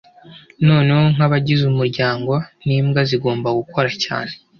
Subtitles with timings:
[0.67, 2.33] Noneho nkabagize umuryango
[2.65, 4.31] nimbwa zigomba gukora cyane